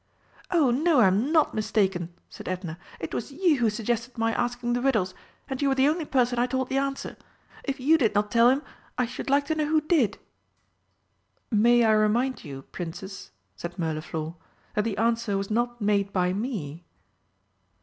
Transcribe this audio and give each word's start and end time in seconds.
"Oh 0.49 0.71
no, 0.71 1.01
I'm 1.01 1.31
not 1.31 1.53
mistaken!" 1.53 2.11
said 2.27 2.47
Edna. 2.47 2.79
"It 2.99 3.13
was 3.13 3.31
you 3.31 3.57
who 3.59 3.69
suggested 3.69 4.17
my 4.17 4.33
asking 4.33 4.73
the 4.73 4.81
riddles 4.81 5.13
and 5.47 5.61
you 5.61 5.69
were 5.69 5.75
the 5.75 5.87
only 5.87 6.05
person 6.05 6.39
I 6.39 6.47
told 6.47 6.69
the 6.69 6.77
answer. 6.79 7.15
If 7.65 7.79
you 7.79 7.99
did 7.99 8.15
not 8.15 8.31
tell 8.31 8.49
him, 8.49 8.63
I 8.97 9.05
should 9.05 9.29
like 9.29 9.45
to 9.45 9.53
know 9.53 9.67
who 9.67 9.79
did!" 9.81 10.17
"May 11.51 11.83
I 11.83 11.91
remind 11.91 12.43
you, 12.43 12.63
Princess," 12.63 13.29
said 13.55 13.77
Mirliflor, 13.77 14.33
"that 14.73 14.85
the 14.85 14.97
answer 14.97 15.37
was 15.37 15.51
not 15.51 15.79
made 15.79 16.11
by 16.11 16.33
me?" 16.33 16.83